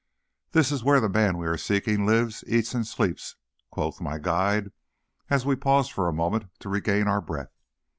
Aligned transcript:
"That 0.53 0.71
is 0.71 0.83
where 0.83 0.99
the 0.99 1.07
man 1.07 1.37
we 1.37 1.45
are 1.45 1.57
seeking 1.59 2.07
lives, 2.07 2.43
eats, 2.47 2.73
and 2.73 2.87
sleeps," 2.87 3.35
quoth 3.69 4.01
my 4.01 4.17
guide, 4.17 4.71
as 5.29 5.45
we 5.45 5.55
paused 5.55 5.91
for 5.91 6.07
a 6.07 6.11
moment 6.11 6.45
to 6.61 6.69
regain 6.69 7.07
our 7.07 7.21
breath. 7.21 7.53